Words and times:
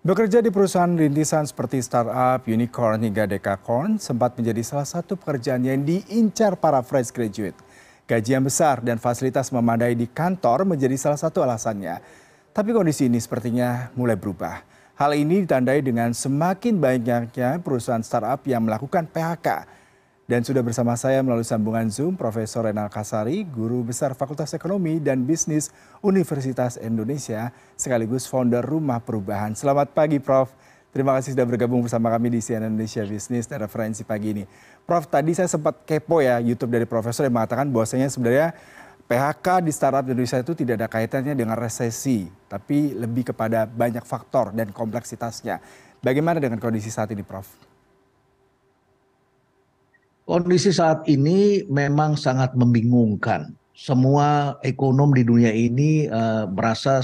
Bekerja 0.00 0.40
di 0.40 0.48
perusahaan 0.48 0.96
rintisan 0.96 1.44
seperti 1.44 1.84
startup, 1.84 2.48
unicorn 2.48 3.04
hingga 3.04 3.28
dekakorn 3.28 4.00
sempat 4.00 4.32
menjadi 4.32 4.64
salah 4.64 4.88
satu 4.88 5.12
pekerjaan 5.12 5.60
yang 5.60 5.84
diincar 5.84 6.56
para 6.56 6.80
fresh 6.80 7.12
graduate. 7.12 7.52
Gaji 8.08 8.32
yang 8.32 8.40
besar 8.40 8.80
dan 8.80 8.96
fasilitas 8.96 9.52
memadai 9.52 9.92
di 9.92 10.08
kantor 10.08 10.64
menjadi 10.64 10.96
salah 10.96 11.20
satu 11.20 11.44
alasannya. 11.44 12.00
Tapi 12.48 12.72
kondisi 12.72 13.12
ini 13.12 13.20
sepertinya 13.20 13.92
mulai 13.92 14.16
berubah. 14.16 14.64
Hal 14.96 15.12
ini 15.20 15.44
ditandai 15.44 15.84
dengan 15.84 16.16
semakin 16.16 16.80
banyaknya 16.80 17.60
perusahaan 17.60 18.00
startup 18.00 18.40
yang 18.48 18.64
melakukan 18.64 19.04
PHK 19.04 19.68
dan 20.30 20.46
sudah 20.46 20.62
bersama 20.62 20.94
saya 20.94 21.26
melalui 21.26 21.42
sambungan 21.42 21.90
Zoom 21.90 22.14
Profesor 22.14 22.62
Renal 22.62 22.86
Kasari, 22.86 23.42
Guru 23.42 23.82
Besar 23.82 24.14
Fakultas 24.14 24.54
Ekonomi 24.54 25.02
dan 25.02 25.26
Bisnis 25.26 25.74
Universitas 26.06 26.78
Indonesia, 26.78 27.50
sekaligus 27.74 28.30
founder 28.30 28.62
Rumah 28.62 29.02
Perubahan. 29.02 29.58
Selamat 29.58 29.90
pagi 29.90 30.22
Prof. 30.22 30.54
Terima 30.94 31.18
kasih 31.18 31.34
sudah 31.34 31.42
bergabung 31.42 31.82
bersama 31.82 32.14
kami 32.14 32.30
di 32.30 32.38
CNN 32.38 32.70
Indonesia 32.70 33.02
Bisnis 33.02 33.50
dan 33.50 33.66
referensi 33.66 34.06
pagi 34.06 34.38
ini. 34.38 34.44
Prof, 34.86 35.10
tadi 35.10 35.34
saya 35.34 35.50
sempat 35.50 35.82
kepo 35.82 36.22
ya 36.22 36.38
YouTube 36.38 36.78
dari 36.78 36.86
Profesor 36.86 37.26
yang 37.26 37.34
mengatakan 37.34 37.66
bahwasanya 37.66 38.06
sebenarnya 38.06 38.54
PHK 39.10 39.66
di 39.66 39.74
startup 39.74 40.06
Indonesia 40.06 40.38
itu 40.38 40.54
tidak 40.54 40.78
ada 40.78 40.86
kaitannya 40.86 41.34
dengan 41.34 41.58
resesi, 41.58 42.30
tapi 42.46 42.94
lebih 42.94 43.34
kepada 43.34 43.66
banyak 43.66 44.06
faktor 44.06 44.54
dan 44.54 44.70
kompleksitasnya. 44.70 45.58
Bagaimana 45.98 46.38
dengan 46.38 46.62
kondisi 46.62 46.86
saat 46.86 47.10
ini, 47.10 47.26
Prof? 47.26 47.69
Kondisi 50.30 50.70
saat 50.70 51.02
ini 51.10 51.66
memang 51.66 52.14
sangat 52.14 52.54
membingungkan. 52.54 53.50
Semua 53.74 54.54
ekonom 54.62 55.10
di 55.10 55.26
dunia 55.26 55.50
ini 55.50 56.06
uh, 56.06 56.46
merasa 56.46 57.02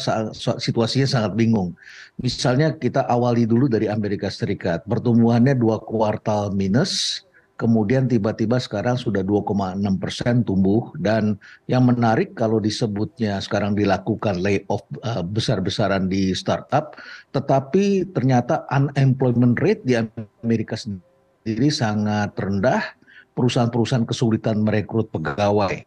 situasinya 0.63 1.11
sangat 1.11 1.35
bingung. 1.35 1.75
Misalnya 2.23 2.79
kita 2.79 3.03
awali 3.11 3.43
dulu 3.43 3.67
dari 3.67 3.91
Amerika 3.91 4.31
Serikat, 4.31 4.87
pertumbuhannya 4.87 5.59
dua 5.59 5.83
kuartal 5.83 6.55
minus, 6.55 7.27
kemudian 7.59 8.07
tiba-tiba 8.07 8.63
sekarang 8.63 8.95
sudah 8.95 9.27
2,6 9.27 9.75
persen 9.99 10.47
tumbuh 10.47 10.95
dan 10.95 11.35
yang 11.67 11.83
menarik 11.83 12.39
kalau 12.39 12.63
disebutnya 12.63 13.43
sekarang 13.43 13.75
dilakukan 13.75 14.39
layoff 14.39 14.87
uh, 15.03 15.27
besar-besaran 15.27 16.07
di 16.07 16.31
startup, 16.31 16.95
tetapi 17.35 18.07
ternyata 18.15 18.63
unemployment 18.71 19.59
rate 19.59 19.83
di 19.83 19.99
Amerika 19.99 20.79
sendiri 20.79 21.75
sangat 21.75 22.31
rendah 22.39 22.96
perusahaan-perusahaan 23.37 24.09
kesulitan 24.09 24.65
merekrut 24.65 25.13
pegawai. 25.13 25.85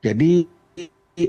Jadi 0.00 0.46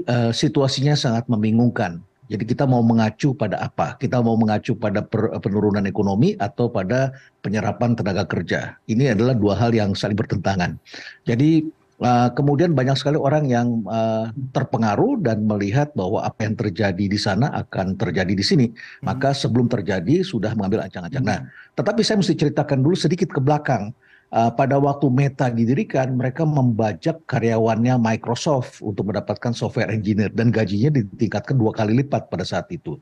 uh, 0.06 0.31
situasinya 0.31 0.94
sangat 0.94 1.25
membingungkan. 1.25 2.00
Jadi 2.31 2.56
kita 2.56 2.64
mau 2.64 2.80
mengacu 2.80 3.36
pada 3.36 3.59
apa? 3.59 4.00
Kita 4.00 4.23
mau 4.23 4.40
mengacu 4.40 4.73
pada 4.80 5.03
penurunan 5.44 5.84
ekonomi 5.84 6.40
atau 6.40 6.72
pada 6.72 7.12
penyerapan 7.44 8.00
tenaga 8.00 8.23
kerja. 8.23 8.80
Ini 8.88 9.14
adalah 9.14 9.36
dua 9.36 9.59
hal 9.59 9.75
yang 9.75 9.92
saling 9.92 10.16
bertentangan. 10.16 10.80
Jadi 11.28 11.68
uh, 12.00 12.31
kemudian 12.31 12.73
banyak 12.73 12.95
sekali 12.95 13.20
orang 13.20 13.52
yang 13.52 13.84
uh, 13.86 14.31
terpengaruh 14.56 15.20
dan 15.20 15.45
melihat 15.45 15.92
bahwa 15.94 16.23
apa 16.23 16.47
yang 16.47 16.56
terjadi 16.56 17.06
di 17.06 17.20
sana 17.20 17.52
akan 17.53 18.00
terjadi 18.00 18.34
di 18.34 18.45
sini. 18.45 18.66
Hmm. 18.72 19.14
Maka 19.14 19.36
sebelum 19.36 19.68
terjadi 19.68 20.23
sudah 20.23 20.56
mengambil 20.56 20.88
ancang-ancang. 20.88 21.28
Nah, 21.28 21.44
tetapi 21.75 22.02
saya 22.08 22.23
mesti 22.23 22.40
ceritakan 22.40 22.81
dulu 22.81 22.95
sedikit 22.95 23.30
ke 23.30 23.44
belakang 23.44 23.92
uh, 24.34 24.52
pada 24.52 24.81
waktu 24.81 25.08
Meta 25.14 25.48
didirikan, 25.53 26.17
mereka 26.17 26.44
membajak 26.44 27.22
karyawannya 27.30 28.02
Microsoft 28.02 28.81
untuk 28.81 29.14
mendapatkan 29.14 29.53
software 29.53 29.94
engineer 29.94 30.34
dan 30.34 30.50
gajinya 30.50 30.90
ditingkatkan 30.90 31.56
dua 31.56 31.72
kali 31.72 32.02
lipat 32.02 32.28
pada 32.34 32.44
saat 32.44 32.67
itu. 32.73 32.98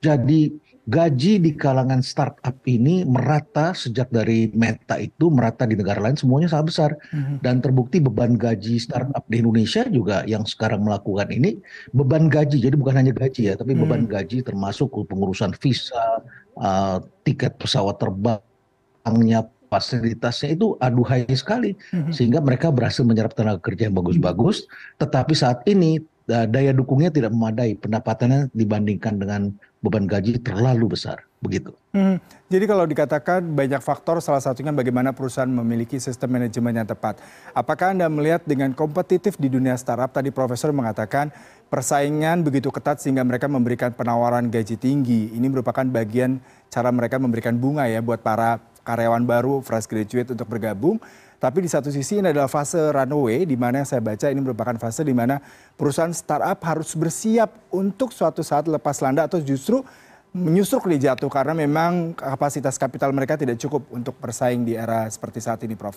Jadi 0.00 0.54
gaji 0.86 1.42
di 1.42 1.50
kalangan 1.58 1.98
startup 1.98 2.54
ini 2.62 3.02
merata 3.02 3.74
sejak 3.74 4.06
dari 4.14 4.54
Meta 4.54 5.02
itu 5.02 5.34
merata 5.34 5.66
di 5.66 5.74
negara 5.74 5.98
lain 5.98 6.14
semuanya 6.14 6.46
sangat 6.46 6.66
besar 6.70 6.90
mm-hmm. 6.94 7.36
dan 7.42 7.58
terbukti 7.58 7.98
beban 7.98 8.38
gaji 8.38 8.78
startup 8.78 9.26
di 9.26 9.42
Indonesia 9.42 9.82
juga 9.90 10.22
yang 10.30 10.46
sekarang 10.46 10.86
melakukan 10.86 11.26
ini 11.34 11.58
beban 11.90 12.30
gaji 12.30 12.62
jadi 12.62 12.78
bukan 12.78 13.02
hanya 13.02 13.10
gaji 13.10 13.50
ya 13.50 13.54
tapi 13.58 13.74
mm-hmm. 13.74 13.82
beban 13.82 14.02
gaji 14.06 14.46
termasuk 14.46 14.94
pengurusan 15.10 15.58
visa 15.58 16.22
uh, 16.54 17.02
tiket 17.26 17.58
pesawat 17.58 17.98
terbangnya 17.98 19.42
fasilitasnya 19.76 20.56
itu 20.56 20.74
aduhai 20.80 21.28
sekali 21.36 21.76
mm-hmm. 21.76 22.12
sehingga 22.16 22.40
mereka 22.40 22.72
berhasil 22.72 23.04
menyerap 23.04 23.36
tenaga 23.36 23.60
kerja 23.60 23.92
yang 23.92 23.96
bagus-bagus 24.00 24.64
tetapi 24.96 25.36
saat 25.36 25.60
ini 25.68 26.00
daya 26.26 26.74
dukungnya 26.74 27.14
tidak 27.14 27.30
memadai 27.30 27.78
pendapatannya 27.78 28.50
dibandingkan 28.50 29.14
dengan 29.22 29.54
beban 29.78 30.10
gaji 30.10 30.42
terlalu 30.42 30.98
besar 30.98 31.22
begitu. 31.38 31.70
Hmm, 31.94 32.18
jadi 32.50 32.66
kalau 32.66 32.82
dikatakan 32.82 33.46
banyak 33.54 33.78
faktor 33.78 34.18
salah 34.18 34.42
satunya 34.42 34.74
bagaimana 34.74 35.14
perusahaan 35.14 35.46
memiliki 35.46 36.02
sistem 36.02 36.34
manajemen 36.34 36.74
yang 36.74 36.88
tepat. 36.88 37.22
Apakah 37.54 37.94
Anda 37.94 38.10
melihat 38.10 38.42
dengan 38.42 38.74
kompetitif 38.74 39.38
di 39.38 39.46
dunia 39.46 39.78
startup 39.78 40.10
tadi 40.10 40.34
Profesor 40.34 40.74
mengatakan 40.74 41.30
persaingan 41.70 42.42
begitu 42.42 42.74
ketat 42.74 42.98
sehingga 42.98 43.22
mereka 43.22 43.46
memberikan 43.46 43.94
penawaran 43.94 44.50
gaji 44.50 44.74
tinggi. 44.74 45.30
Ini 45.30 45.46
merupakan 45.46 45.86
bagian 45.86 46.42
cara 46.66 46.90
mereka 46.90 47.22
memberikan 47.22 47.54
bunga 47.54 47.86
ya 47.86 48.02
buat 48.02 48.18
para 48.26 48.58
karyawan 48.86 49.26
baru 49.26 49.58
fresh 49.66 49.90
graduate 49.90 50.30
untuk 50.30 50.46
bergabung. 50.46 51.02
Tapi 51.36 51.66
di 51.66 51.68
satu 51.68 51.92
sisi 51.92 52.22
ini 52.22 52.32
adalah 52.32 52.48
fase 52.48 52.80
runway 52.80 53.44
di 53.44 53.60
mana 53.60 53.84
yang 53.84 53.88
saya 53.88 54.00
baca 54.00 54.32
ini 54.32 54.40
merupakan 54.40 54.72
fase 54.80 55.04
di 55.04 55.12
mana 55.12 55.36
perusahaan 55.76 56.14
startup 56.14 56.56
harus 56.64 56.96
bersiap 56.96 57.52
untuk 57.68 58.08
suatu 58.14 58.40
saat 58.40 58.64
lepas 58.64 59.04
landa 59.04 59.28
atau 59.28 59.36
justru 59.44 59.84
menyusruk 60.32 60.88
di 60.88 61.04
jatuh 61.04 61.28
karena 61.28 61.52
memang 61.52 62.16
kapasitas 62.16 62.80
kapital 62.80 63.12
mereka 63.12 63.36
tidak 63.36 63.60
cukup 63.60 63.84
untuk 63.92 64.16
bersaing 64.16 64.64
di 64.64 64.80
era 64.80 65.04
seperti 65.12 65.44
saat 65.44 65.60
ini, 65.64 65.76
Prof. 65.76 65.96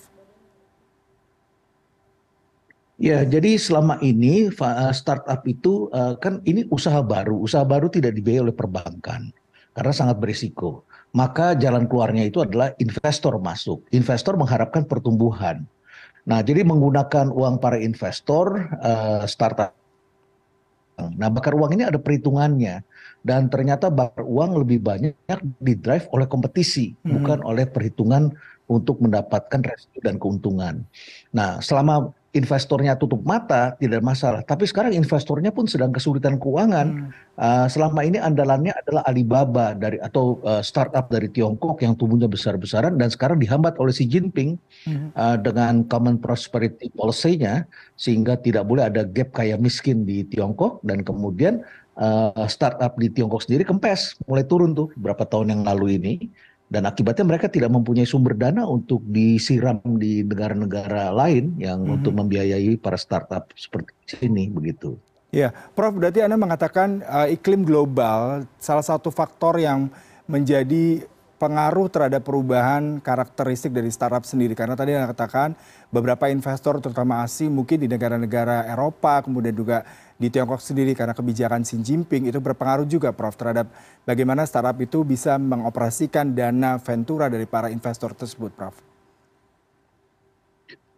Ya, 3.00 3.24
jadi 3.24 3.56
selama 3.56 3.96
ini 4.04 4.52
eh, 4.52 4.92
startup 4.92 5.40
itu 5.48 5.88
eh, 5.96 6.20
kan 6.20 6.44
ini 6.44 6.68
usaha 6.68 7.00
baru, 7.00 7.40
usaha 7.40 7.64
baru 7.64 7.88
tidak 7.88 8.12
dibiayai 8.12 8.52
oleh 8.52 8.56
perbankan 8.56 9.32
karena 9.72 9.94
sangat 9.96 10.20
berisiko 10.20 10.84
maka 11.16 11.58
jalan 11.58 11.90
keluarnya 11.90 12.30
itu 12.30 12.46
adalah 12.46 12.74
investor 12.78 13.38
masuk. 13.42 13.82
Investor 13.90 14.38
mengharapkan 14.38 14.86
pertumbuhan. 14.86 15.66
Nah, 16.30 16.46
jadi 16.46 16.62
menggunakan 16.62 17.34
uang 17.34 17.58
para 17.58 17.82
investor 17.82 18.70
uh, 18.84 19.26
startup. 19.26 19.74
Nah, 21.00 21.32
bakar 21.32 21.56
uang 21.56 21.80
ini 21.80 21.88
ada 21.88 21.96
perhitungannya 21.96 22.84
dan 23.24 23.48
ternyata 23.48 23.88
bakar 23.88 24.28
uang 24.28 24.60
lebih 24.60 24.84
banyak 24.84 25.16
di 25.64 25.74
drive 25.80 26.12
oleh 26.12 26.28
kompetisi, 26.28 26.92
hmm. 26.92 27.10
bukan 27.20 27.40
oleh 27.48 27.66
perhitungan 27.66 28.36
untuk 28.70 29.02
mendapatkan 29.02 29.64
resiko 29.66 29.98
dan 30.04 30.22
keuntungan. 30.22 30.86
Nah, 31.34 31.64
selama 31.64 32.14
investornya 32.30 32.94
tutup 32.94 33.26
mata 33.26 33.74
tidak 33.82 34.06
masalah. 34.06 34.46
Tapi 34.46 34.70
sekarang 34.70 34.94
investornya 34.94 35.50
pun 35.50 35.66
sedang 35.66 35.90
kesulitan 35.90 36.38
keuangan. 36.38 36.88
Hmm. 36.90 37.10
Uh, 37.40 37.68
selama 37.72 38.04
ini 38.04 38.20
andalannya 38.20 38.76
adalah 38.76 39.02
Alibaba 39.08 39.72
dari 39.72 39.96
atau 40.04 40.44
uh, 40.44 40.60
startup 40.60 41.08
dari 41.08 41.32
Tiongkok 41.32 41.80
yang 41.80 41.96
tumbuhnya 41.96 42.28
besar-besaran 42.28 43.00
dan 43.00 43.08
sekarang 43.08 43.40
dihambat 43.40 43.80
oleh 43.80 43.96
Xi 43.96 44.06
Jinping 44.06 44.60
hmm. 44.86 45.16
uh, 45.16 45.40
dengan 45.40 45.88
Common 45.88 46.20
Prosperity 46.20 46.92
Policy-nya 46.92 47.64
sehingga 47.96 48.36
tidak 48.36 48.68
boleh 48.68 48.92
ada 48.92 49.08
gap 49.08 49.32
kaya 49.32 49.56
miskin 49.56 50.04
di 50.04 50.28
Tiongkok 50.28 50.84
dan 50.84 51.00
kemudian 51.02 51.64
uh, 51.96 52.46
startup 52.52 53.00
di 53.00 53.08
Tiongkok 53.08 53.48
sendiri 53.48 53.64
kempes 53.64 54.20
mulai 54.28 54.44
turun 54.44 54.76
tuh 54.76 54.92
beberapa 55.00 55.24
tahun 55.24 55.56
yang 55.56 55.62
lalu 55.64 55.96
ini 55.96 56.14
dan 56.70 56.86
akibatnya 56.86 57.26
mereka 57.26 57.50
tidak 57.50 57.74
mempunyai 57.74 58.06
sumber 58.06 58.38
dana 58.38 58.62
untuk 58.70 59.02
disiram 59.10 59.82
di 59.98 60.22
negara-negara 60.22 61.10
lain 61.10 61.58
yang 61.58 61.82
hmm. 61.82 61.96
untuk 62.00 62.14
membiayai 62.14 62.78
para 62.78 62.96
startup 62.96 63.50
seperti 63.58 64.22
ini 64.22 64.54
begitu. 64.54 64.96
Ya, 65.30 65.54
Prof. 65.78 65.94
Berarti 65.94 66.26
Anda 66.26 66.38
mengatakan 66.38 67.06
uh, 67.06 67.30
iklim 67.30 67.62
global 67.62 68.50
salah 68.58 68.86
satu 68.86 69.14
faktor 69.14 69.62
yang 69.62 69.90
menjadi 70.26 71.06
pengaruh 71.40 71.88
terhadap 71.88 72.22
perubahan 72.22 73.00
karakteristik 73.00 73.72
dari 73.72 73.88
startup 73.90 74.28
sendiri 74.28 74.52
karena 74.60 74.76
tadi 74.76 74.92
anda 74.92 75.08
katakan 75.16 75.56
beberapa 75.88 76.28
investor 76.28 76.84
terutama 76.84 77.24
asing 77.24 77.48
mungkin 77.48 77.80
di 77.80 77.88
negara-negara 77.88 78.68
Eropa 78.68 79.24
kemudian 79.24 79.56
juga 79.56 79.88
di 80.20 80.28
Tiongkok 80.28 80.60
sendiri 80.60 80.92
karena 80.92 81.16
kebijakan 81.16 81.64
Xi 81.64 81.80
Jinping 81.80 82.28
itu 82.28 82.44
berpengaruh 82.44 82.84
juga 82.84 83.16
Prof 83.16 83.40
terhadap 83.40 83.72
bagaimana 84.04 84.44
startup 84.44 84.76
itu 84.84 85.08
bisa 85.08 85.40
mengoperasikan 85.40 86.36
dana 86.36 86.76
ventura 86.76 87.32
dari 87.32 87.48
para 87.48 87.72
investor 87.72 88.12
tersebut 88.12 88.52
Prof. 88.52 88.76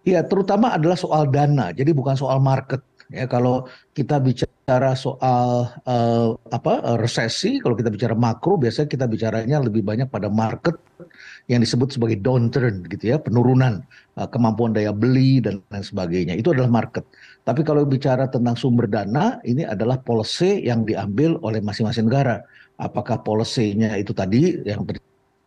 Iya, 0.02 0.26
terutama 0.26 0.74
adalah 0.74 0.98
soal 0.98 1.30
dana, 1.30 1.70
jadi 1.70 1.94
bukan 1.94 2.18
soal 2.18 2.42
market. 2.42 2.82
Ya, 3.12 3.28
kalau 3.28 3.68
kita 3.92 4.24
bicara 4.24 4.96
soal 4.96 5.68
uh, 5.84 6.40
apa 6.48 6.96
resesi, 6.96 7.60
kalau 7.60 7.75
kita 7.75 7.92
bicara 7.92 8.16
makro, 8.16 8.56
biasanya 8.56 8.88
kita 8.88 9.06
bicaranya 9.06 9.60
lebih 9.60 9.84
banyak 9.84 10.08
pada 10.08 10.31
market 10.31 10.80
yang 11.52 11.60
disebut 11.60 11.92
sebagai 11.92 12.24
downturn, 12.24 12.88
gitu 12.88 13.12
ya, 13.12 13.18
penurunan 13.19 13.84
uh, 14.16 14.28
kemampuan 14.31 14.72
daya 14.72 14.96
beli 14.96 15.44
dan 15.44 15.60
lain 15.68 15.84
sebagainya. 15.84 16.40
Itu 16.40 16.56
adalah 16.56 16.72
market. 16.72 17.04
Tapi 17.44 17.68
kalau 17.68 17.84
bicara 17.84 18.31
tentang 18.31 18.56
sumber 18.56 18.88
dana, 18.88 19.44
ini 19.44 19.68
adalah 19.68 20.00
policy 20.00 20.63
yang 20.63 20.88
diambil 20.88 21.36
oleh 21.44 21.60
masing-masing 21.60 22.08
negara. 22.08 22.40
apakah 22.81 23.22
policy-nya 23.22 23.94
itu 24.02 24.12
tadi 24.12 24.58
yang 24.66 24.81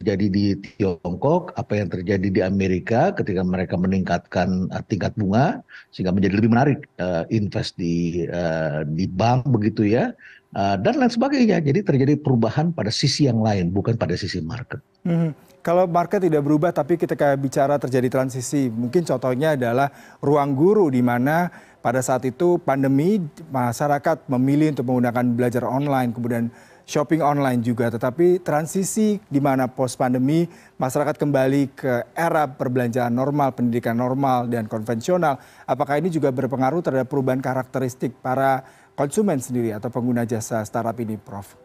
terjadi 0.00 0.26
di 0.30 0.46
Tiongkok, 0.58 1.54
apa 1.54 1.78
yang 1.78 1.88
terjadi 1.90 2.28
di 2.30 2.40
Amerika 2.40 3.14
ketika 3.14 3.42
mereka 3.44 3.74
meningkatkan 3.78 4.68
uh, 4.72 4.82
tingkat 4.86 5.14
bunga 5.14 5.60
sehingga 5.94 6.12
menjadi 6.14 6.34
lebih 6.40 6.50
menarik 6.50 6.78
uh, 6.98 7.24
invest 7.30 7.78
di 7.78 8.26
uh, 8.28 8.82
di 8.84 9.06
bank 9.06 9.46
begitu 9.48 9.86
ya. 9.88 10.14
Uh, 10.54 10.78
dan 10.78 11.02
lain 11.02 11.10
sebagainya. 11.10 11.58
Jadi 11.58 11.82
terjadi 11.82 12.14
perubahan 12.14 12.70
pada 12.70 12.86
sisi 12.86 13.26
yang 13.26 13.42
lain, 13.42 13.74
bukan 13.74 13.98
pada 13.98 14.14
sisi 14.14 14.38
market. 14.38 14.78
Hmm. 15.02 15.34
Kalau 15.64 15.88
market 15.88 16.20
tidak 16.20 16.44
berubah, 16.44 16.76
tapi 16.76 17.00
ketika 17.00 17.32
bicara 17.40 17.80
terjadi 17.80 18.06
transisi, 18.20 18.68
mungkin 18.68 19.02
contohnya 19.02 19.56
adalah 19.56 19.88
ruang 20.20 20.52
guru 20.52 20.92
di 20.92 21.00
mana 21.00 21.48
pada 21.80 22.04
saat 22.04 22.20
itu 22.28 22.60
pandemi 22.60 23.18
masyarakat 23.48 24.28
memilih 24.28 24.76
untuk 24.76 24.92
menggunakan 24.92 25.24
belajar 25.32 25.64
online, 25.64 26.12
kemudian 26.12 26.52
shopping 26.84 27.24
online 27.24 27.60
juga. 27.64 27.88
Tetapi 27.92 28.40
transisi 28.44 29.16
di 29.28 29.40
mana 29.40 29.68
post 29.68 29.96
pandemi 29.96 30.44
masyarakat 30.76 31.16
kembali 31.16 31.62
ke 31.74 32.08
era 32.16 32.48
perbelanjaan 32.48 33.12
normal, 33.12 33.56
pendidikan 33.56 33.96
normal 33.96 34.46
dan 34.48 34.68
konvensional. 34.68 35.40
Apakah 35.64 35.98
ini 36.00 36.12
juga 36.12 36.30
berpengaruh 36.30 36.84
terhadap 36.84 37.08
perubahan 37.08 37.40
karakteristik 37.40 38.16
para 38.20 38.62
konsumen 38.94 39.40
sendiri 39.40 39.74
atau 39.74 39.90
pengguna 39.90 40.22
jasa 40.28 40.62
startup 40.62 40.96
ini, 41.00 41.18
Prof? 41.18 41.56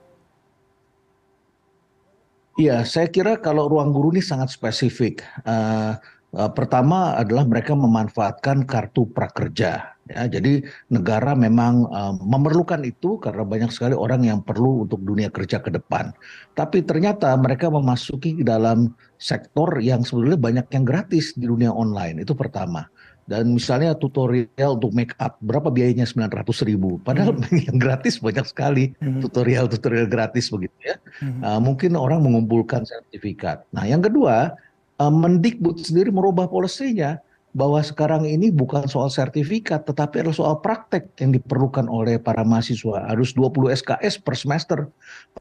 Iya, 2.59 2.83
saya 2.83 3.07
kira 3.07 3.39
kalau 3.39 3.71
ruang 3.71 3.95
guru 3.95 4.11
ini 4.11 4.19
sangat 4.19 4.51
spesifik. 4.51 5.23
Uh, 5.47 5.95
pertama 6.29 7.17
adalah 7.17 7.45
mereka 7.45 7.73
memanfaatkan 7.73 8.69
kartu 8.69 9.09
prakerja. 9.09 9.97
Ya, 10.09 10.25
jadi 10.25 10.65
negara 10.89 11.37
memang 11.37 11.85
uh, 11.93 12.17
memerlukan 12.17 12.81
itu 12.81 13.21
karena 13.21 13.45
banyak 13.45 13.69
sekali 13.69 13.93
orang 13.93 14.25
yang 14.25 14.41
perlu 14.41 14.89
untuk 14.89 15.05
dunia 15.05 15.29
kerja 15.29 15.61
ke 15.61 15.69
depan. 15.69 16.09
Tapi 16.57 16.81
ternyata 16.81 17.29
mereka 17.37 17.69
memasuki 17.69 18.41
dalam 18.41 18.89
sektor 19.21 19.77
yang 19.77 20.01
sebetulnya 20.01 20.41
banyak 20.41 20.65
yang 20.73 20.85
gratis 20.85 21.37
di 21.37 21.45
dunia 21.45 21.69
online. 21.69 22.25
Itu 22.25 22.33
pertama 22.33 22.89
dan 23.29 23.53
misalnya 23.53 23.93
tutorial 23.93 24.81
untuk 24.81 24.89
make 24.97 25.13
up 25.21 25.37
berapa 25.45 25.69
biayanya 25.69 26.09
900 26.09 26.49
ribu 26.65 26.97
padahal 27.05 27.37
hmm. 27.37 27.61
yang 27.69 27.77
gratis 27.77 28.17
banyak 28.17 28.41
sekali 28.49 28.97
hmm. 28.97 29.21
tutorial 29.21 29.69
tutorial 29.69 30.09
gratis 30.09 30.49
begitu 30.49 30.73
ya 30.81 30.97
hmm. 31.21 31.45
uh, 31.45 31.61
mungkin 31.61 31.93
orang 31.93 32.25
mengumpulkan 32.25 32.89
sertifikat 32.89 33.69
nah 33.69 33.85
yang 33.85 34.01
kedua 34.01 34.57
Mendikbud 34.99 35.79
sendiri 35.79 36.11
merubah 36.11 36.51
polisinya 36.51 37.23
bahwa 37.49 37.81
sekarang 37.81 38.29
ini 38.29 38.53
bukan 38.53 38.85
soal 38.85 39.09
sertifikat 39.09 39.81
tetapi 39.87 40.21
adalah 40.21 40.37
soal 40.37 40.55
praktek 40.61 41.09
yang 41.17 41.33
diperlukan 41.33 41.89
oleh 41.89 42.21
para 42.21 42.45
mahasiswa. 42.45 43.09
Harus 43.09 43.33
20 43.33 43.73
SKS 43.73 44.21
per 44.21 44.35
semester. 44.37 44.77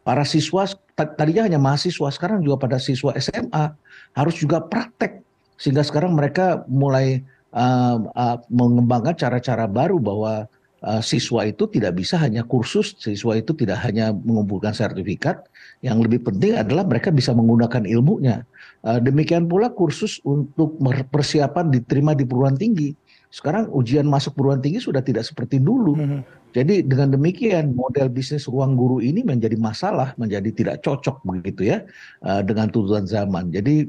Para 0.07 0.25
siswa 0.25 0.65
tadinya 0.97 1.45
hanya 1.45 1.61
mahasiswa 1.61 2.09
sekarang 2.09 2.41
juga 2.41 2.65
pada 2.65 2.79
siswa 2.81 3.13
SMA 3.19 3.65
harus 4.17 4.35
juga 4.41 4.65
praktek. 4.65 5.21
Sehingga 5.59 5.83
sekarang 5.83 6.15
mereka 6.15 6.65
mulai 6.71 7.21
uh, 7.53 7.99
uh, 8.15 8.37
mengembangkan 8.49 9.19
cara-cara 9.19 9.67
baru 9.69 9.99
bahwa 10.01 10.47
siswa 11.03 11.43
itu 11.43 11.67
tidak 11.67 11.99
bisa 11.99 12.15
hanya 12.23 12.47
kursus, 12.47 12.95
siswa 13.03 13.35
itu 13.35 13.51
tidak 13.55 13.83
hanya 13.83 14.15
mengumpulkan 14.15 14.71
sertifikat, 14.71 15.43
yang 15.83 16.03
lebih 16.03 16.23
penting 16.27 16.59
adalah 16.59 16.87
mereka 16.87 17.11
bisa 17.15 17.31
menggunakan 17.35 17.87
ilmunya. 17.87 18.43
Uh, 18.87 19.03
demikian 19.03 19.51
pula 19.51 19.71
kursus 19.75 20.23
untuk 20.23 20.79
persiapan 21.11 21.71
diterima 21.75 22.15
di 22.15 22.23
perguruan 22.23 22.55
tinggi. 22.55 22.95
Sekarang 23.31 23.67
ujian 23.75 24.07
masuk 24.07 24.39
perguruan 24.39 24.63
tinggi 24.63 24.79
sudah 24.79 25.03
tidak 25.03 25.27
seperti 25.27 25.59
dulu. 25.59 25.99
Mm 25.99 26.07
-hmm. 26.07 26.21
Jadi 26.49 26.75
dengan 26.87 27.13
demikian 27.13 27.77
model 27.77 28.09
bisnis 28.09 28.49
ruang 28.49 28.79
guru 28.79 29.05
ini 29.05 29.21
menjadi 29.21 29.59
masalah, 29.61 30.17
menjadi 30.17 30.49
tidak 30.55 30.77
cocok 30.81 31.21
begitu 31.27 31.75
ya 31.75 31.85
uh, 32.25 32.41
dengan 32.41 32.73
tuntutan 32.73 33.05
zaman. 33.05 33.53
Jadi 33.53 33.85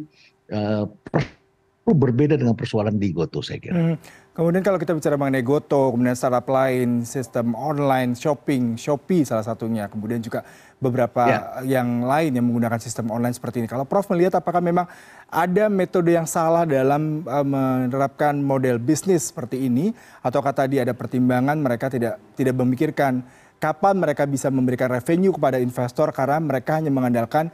berbeda 1.94 2.36
dengan 2.36 2.57
persoalan 2.57 2.97
di 2.97 3.13
Goto 3.13 3.39
saya 3.39 3.62
kira. 3.62 3.77
Hmm. 3.77 3.95
Kemudian 4.39 4.63
kalau 4.63 4.80
kita 4.80 4.95
bicara 4.95 5.19
mengenai 5.19 5.44
Goto, 5.44 5.91
kemudian 5.91 6.15
startup 6.15 6.47
lain, 6.47 7.03
sistem 7.03 7.51
online 7.59 8.15
shopping, 8.15 8.80
Shopee 8.80 9.27
salah 9.27 9.44
satunya, 9.44 9.91
kemudian 9.91 10.24
juga 10.24 10.47
beberapa 10.80 11.27
ya. 11.27 11.39
yang 11.68 12.07
lain 12.07 12.39
yang 12.39 12.47
menggunakan 12.47 12.80
sistem 12.80 13.12
online 13.12 13.36
seperti 13.36 13.59
ini. 13.59 13.68
Kalau 13.68 13.83
Prof 13.83 14.07
melihat 14.15 14.39
apakah 14.39 14.63
memang 14.63 14.88
ada 15.27 15.68
metode 15.68 16.15
yang 16.15 16.24
salah 16.24 16.63
dalam 16.63 17.27
uh, 17.27 17.44
menerapkan 17.44 18.39
model 18.39 18.80
bisnis 18.80 19.27
seperti 19.27 19.68
ini, 19.68 19.92
atau 20.24 20.39
kata 20.39 20.63
tadi 20.63 20.80
ada 20.80 20.95
pertimbangan 20.95 21.59
mereka 21.59 21.92
tidak 21.92 22.15
tidak 22.39 22.56
memikirkan 22.56 23.27
kapan 23.59 24.00
mereka 24.00 24.24
bisa 24.24 24.47
memberikan 24.47 24.88
revenue 24.88 25.35
kepada 25.35 25.59
investor 25.59 26.15
karena 26.15 26.39
mereka 26.39 26.80
hanya 26.80 26.95
mengandalkan 26.95 27.51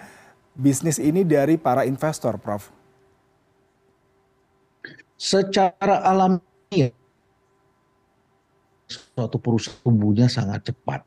bisnis 0.53 1.01
ini 1.01 1.25
dari 1.25 1.57
para 1.57 1.81
investor, 1.81 2.37
Prof 2.37 2.84
secara 5.15 6.03
alami 6.03 6.91
suatu 8.87 9.37
perusahaan 9.41 9.81
tumbuhnya 9.81 10.27
sangat 10.29 10.71
cepat. 10.71 11.01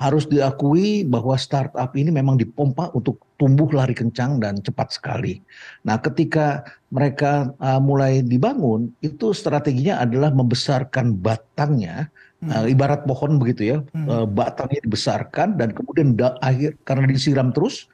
Harus 0.00 0.24
diakui 0.24 1.04
bahwa 1.04 1.36
startup 1.36 1.92
ini 1.92 2.08
memang 2.08 2.40
dipompa 2.40 2.88
untuk 2.96 3.20
tumbuh 3.36 3.68
lari 3.68 3.92
kencang 3.92 4.40
dan 4.40 4.56
cepat 4.64 4.96
sekali. 4.96 5.44
Nah, 5.84 6.00
ketika 6.00 6.64
mereka 6.88 7.52
uh, 7.60 7.76
mulai 7.76 8.24
dibangun, 8.24 8.96
itu 9.04 9.36
strateginya 9.36 10.00
adalah 10.00 10.32
membesarkan 10.32 11.20
batangnya, 11.20 12.08
hmm. 12.40 12.48
uh, 12.48 12.66
ibarat 12.72 13.04
pohon 13.04 13.36
begitu 13.36 13.76
ya, 13.76 13.78
hmm. 13.92 14.08
uh, 14.08 14.24
batangnya 14.24 14.80
dibesarkan 14.88 15.60
dan 15.60 15.76
kemudian 15.76 16.16
da 16.16 16.32
akhir 16.40 16.80
karena 16.88 17.04
disiram 17.04 17.52
terus 17.52 17.84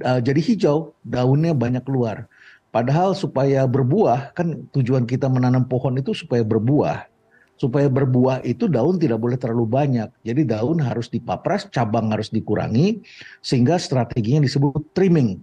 uh, 0.00 0.16
jadi 0.16 0.40
hijau, 0.40 0.96
daunnya 1.04 1.52
banyak 1.52 1.84
keluar. 1.84 2.24
Padahal 2.70 3.18
supaya 3.18 3.66
berbuah, 3.66 4.30
kan 4.30 4.62
tujuan 4.70 5.02
kita 5.02 5.26
menanam 5.26 5.66
pohon 5.66 5.98
itu 5.98 6.14
supaya 6.14 6.46
berbuah. 6.46 7.10
Supaya 7.58 7.90
berbuah 7.90 8.46
itu 8.46 8.70
daun 8.70 8.96
tidak 8.96 9.18
boleh 9.20 9.36
terlalu 9.36 9.66
banyak. 9.66 10.08
Jadi 10.22 10.46
daun 10.46 10.78
harus 10.78 11.10
dipapras, 11.10 11.66
cabang 11.68 12.08
harus 12.14 12.30
dikurangi, 12.30 13.02
sehingga 13.42 13.76
strateginya 13.76 14.46
disebut 14.46 14.94
trimming. 14.94 15.42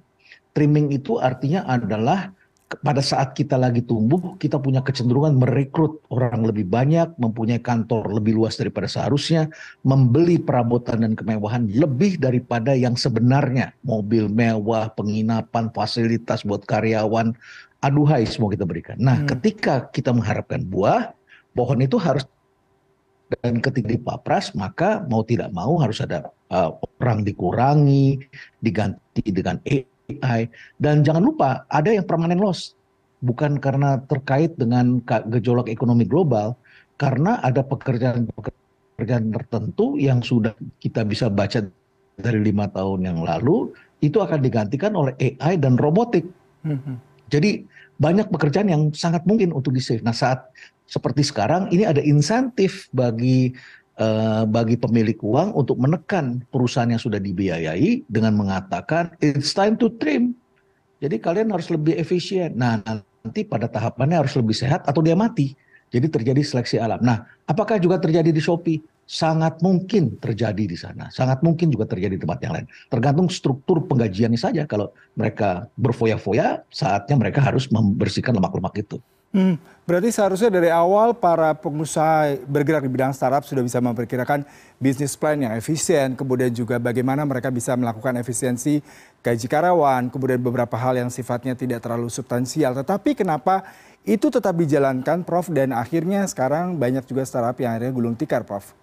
Trimming 0.55 0.95
itu 0.95 1.19
artinya 1.19 1.67
adalah 1.67 2.33
pada 2.67 2.99
saat 2.99 3.31
kita 3.31 3.55
lagi 3.55 3.79
tumbuh, 3.79 4.35
kita 4.35 4.59
punya 4.59 4.83
kecenderungan 4.83 5.39
merekrut 5.39 6.03
orang 6.11 6.43
lebih 6.43 6.67
banyak, 6.67 7.15
mempunyai 7.15 7.63
kantor 7.63 8.11
lebih 8.11 8.35
luas 8.35 8.59
daripada 8.59 8.91
seharusnya, 8.91 9.47
membeli 9.87 10.35
perabotan 10.35 11.07
dan 11.07 11.15
kemewahan 11.15 11.71
lebih 11.71 12.19
daripada 12.19 12.75
yang 12.75 12.99
sebenarnya. 12.99 13.71
Mobil 13.87 14.27
mewah, 14.27 14.91
penginapan, 14.91 15.71
fasilitas 15.71 16.43
buat 16.43 16.67
karyawan, 16.67 17.31
aduhai 17.79 18.27
semua 18.27 18.51
kita 18.51 18.67
berikan. 18.67 18.99
Nah, 18.99 19.23
hmm. 19.23 19.31
ketika 19.31 19.87
kita 19.87 20.11
mengharapkan 20.11 20.59
buah, 20.67 21.15
pohon 21.55 21.79
itu 21.79 21.95
harus 21.95 22.27
dan 23.27 23.59
ketika 23.59 23.91
dipapras 23.91 24.55
maka 24.55 25.03
mau 25.11 25.19
tidak 25.19 25.51
mau 25.51 25.75
harus 25.83 25.99
ada 25.99 26.31
uh, 26.47 26.71
orang 26.99 27.27
dikurangi, 27.27 28.23
diganti 28.63 29.23
dengan 29.31 29.59
AI 29.67 29.96
dan 30.79 31.03
jangan 31.03 31.19
lupa 31.19 31.67
ada 31.67 31.91
yang 31.91 32.07
permanent 32.07 32.39
loss 32.39 32.79
bukan 33.19 33.59
karena 33.59 33.99
terkait 34.07 34.55
dengan 34.55 35.03
gejolak 35.03 35.67
ekonomi 35.67 36.07
global 36.07 36.55
karena 36.95 37.43
ada 37.43 37.59
pekerjaan-pekerjaan 37.59 39.35
tertentu 39.35 39.99
yang 39.99 40.23
sudah 40.23 40.55
kita 40.79 41.03
bisa 41.03 41.27
baca 41.27 41.59
dari 42.15 42.39
lima 42.39 42.71
tahun 42.71 43.03
yang 43.03 43.19
lalu 43.19 43.75
itu 43.99 44.23
akan 44.23 44.39
digantikan 44.39 44.95
oleh 44.95 45.13
AI 45.19 45.59
dan 45.59 45.75
robotik. 45.75 46.23
Hmm. 46.63 47.03
Jadi 47.27 47.67
banyak 47.99 48.31
pekerjaan 48.31 48.71
yang 48.71 48.95
sangat 48.95 49.27
mungkin 49.27 49.51
untuk 49.51 49.75
di 49.75 49.83
save. 49.83 50.05
Nah 50.07 50.15
saat 50.15 50.47
seperti 50.87 51.19
sekarang 51.27 51.67
ini 51.75 51.83
ada 51.83 51.99
insentif 51.99 52.87
bagi 52.95 53.51
bagi 54.45 54.77
pemilik 54.77 55.17
uang 55.17 55.57
untuk 55.57 55.81
menekan 55.81 56.45
perusahaan 56.53 56.89
yang 56.89 57.01
sudah 57.01 57.17
dibiayai 57.17 58.05
dengan 58.05 58.37
mengatakan 58.37 59.09
it's 59.17 59.57
time 59.57 59.73
to 59.73 59.89
trim. 59.97 60.37
Jadi 61.01 61.17
kalian 61.21 61.53
harus 61.53 61.69
lebih 61.69 61.97
efisien. 61.97 62.57
Nah, 62.57 62.81
nanti 62.81 63.45
pada 63.45 63.69
tahapannya 63.69 64.21
harus 64.25 64.33
lebih 64.37 64.53
sehat 64.53 64.85
atau 64.85 65.01
dia 65.01 65.13
mati. 65.13 65.53
Jadi 65.93 66.07
terjadi 66.11 66.41
seleksi 66.43 66.77
alam. 66.81 66.99
Nah, 66.99 67.25
apakah 67.47 67.79
juga 67.79 67.97
terjadi 67.97 68.29
di 68.29 68.41
Shopee? 68.41 68.81
Sangat 69.07 69.63
mungkin 69.63 70.19
terjadi 70.19 70.67
di 70.67 70.75
sana. 70.75 71.07
Sangat 71.07 71.39
mungkin 71.39 71.71
juga 71.71 71.87
terjadi 71.87 72.19
di 72.19 72.21
tempat 72.21 72.43
yang 72.43 72.53
lain. 72.59 72.67
Tergantung 72.91 73.31
struktur 73.31 73.87
penggajiannya 73.87 74.35
saja. 74.35 74.67
Kalau 74.67 74.91
mereka 75.15 75.71
berfoya-foya, 75.79 76.67
saatnya 76.67 77.15
mereka 77.15 77.39
harus 77.39 77.71
membersihkan 77.71 78.35
lemak-lemak 78.35 78.75
itu. 78.83 78.99
Hmm, 79.37 79.53
berarti 79.85 80.09
seharusnya 80.09 80.49
dari 80.49 80.73
awal 80.73 81.13
para 81.13 81.53
pengusaha 81.53 82.41
bergerak 82.49 82.81
di 82.81 82.89
bidang 82.89 83.13
startup 83.13 83.45
sudah 83.45 83.61
bisa 83.61 83.77
memperkirakan 83.77 84.41
bisnis 84.81 85.13
plan 85.13 85.37
yang 85.37 85.53
efisien, 85.53 86.17
kemudian 86.17 86.49
juga 86.49 86.81
bagaimana 86.81 87.21
mereka 87.21 87.53
bisa 87.53 87.77
melakukan 87.77 88.17
efisiensi 88.17 88.81
gaji 89.21 89.45
karyawan, 89.45 90.09
kemudian 90.09 90.41
beberapa 90.41 90.73
hal 90.73 90.97
yang 90.97 91.13
sifatnya 91.13 91.53
tidak 91.53 91.85
terlalu 91.85 92.09
substansial. 92.09 92.73
Tetapi 92.81 93.13
kenapa 93.13 93.61
itu 94.09 94.25
tetap 94.33 94.57
dijalankan, 94.57 95.21
Prof, 95.21 95.53
dan 95.53 95.69
akhirnya 95.69 96.25
sekarang 96.25 96.81
banyak 96.81 97.05
juga 97.05 97.21
startup 97.21 97.61
yang 97.61 97.77
akhirnya 97.77 97.93
gulung 97.93 98.17
tikar, 98.17 98.41
Prof? 98.41 98.73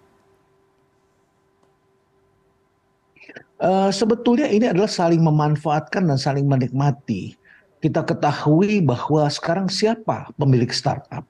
Uh, 3.59 3.91
sebetulnya 3.91 4.47
ini 4.47 4.71
adalah 4.71 4.87
saling 4.87 5.19
memanfaatkan 5.19 6.07
dan 6.07 6.15
saling 6.15 6.47
menikmati. 6.47 7.35
Kita 7.83 8.01
ketahui 8.01 8.81
bahwa 8.81 9.27
sekarang 9.29 9.67
siapa 9.69 10.31
pemilik 10.39 10.71
startup? 10.71 11.25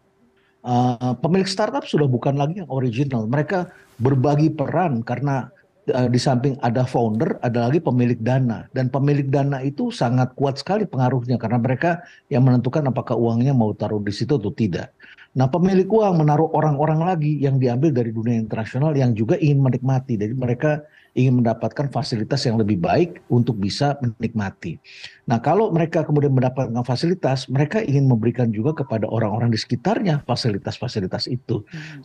Uh, 0.66 1.14
pemilik 1.22 1.46
startup 1.46 1.86
sudah 1.86 2.10
bukan 2.10 2.38
lagi 2.38 2.64
yang 2.64 2.72
original. 2.74 3.30
Mereka 3.30 3.70
berbagi 4.02 4.50
peran 4.50 5.06
karena 5.06 5.54
uh, 5.94 6.08
di 6.10 6.18
samping 6.18 6.58
ada 6.66 6.88
founder, 6.90 7.38
ada 7.46 7.70
lagi 7.70 7.78
pemilik 7.84 8.18
dana. 8.18 8.66
Dan 8.74 8.90
pemilik 8.90 9.30
dana 9.30 9.62
itu 9.62 9.94
sangat 9.94 10.34
kuat 10.34 10.58
sekali 10.58 10.90
pengaruhnya 10.90 11.38
karena 11.38 11.62
mereka 11.62 12.02
yang 12.34 12.46
menentukan 12.46 12.88
apakah 12.90 13.14
uangnya 13.14 13.54
mau 13.54 13.74
taruh 13.78 14.02
di 14.02 14.14
situ 14.14 14.42
atau 14.42 14.50
tidak. 14.50 14.90
Nah, 15.36 15.52
pemilik 15.52 15.86
uang 15.86 16.24
menaruh 16.24 16.48
orang-orang 16.56 17.04
lagi 17.04 17.36
yang 17.44 17.60
diambil 17.60 17.92
dari 17.92 18.16
dunia 18.16 18.40
internasional 18.40 18.96
yang 18.96 19.12
juga 19.12 19.36
ingin 19.36 19.60
menikmati. 19.60 20.16
Jadi 20.16 20.32
mereka 20.32 20.80
ingin 21.16 21.40
mendapatkan 21.40 21.88
fasilitas 21.90 22.44
yang 22.44 22.60
lebih 22.60 22.76
baik 22.76 23.24
untuk 23.32 23.56
bisa 23.56 23.96
menikmati. 24.04 24.76
Nah, 25.24 25.40
kalau 25.40 25.72
mereka 25.72 26.04
kemudian 26.04 26.36
mendapatkan 26.36 26.76
fasilitas, 26.84 27.48
mereka 27.48 27.80
ingin 27.80 28.06
memberikan 28.06 28.52
juga 28.52 28.84
kepada 28.84 29.08
orang-orang 29.08 29.48
di 29.48 29.56
sekitarnya 29.56 30.28
fasilitas-fasilitas 30.28 31.32
itu. 31.32 31.64
Hmm. 31.72 32.04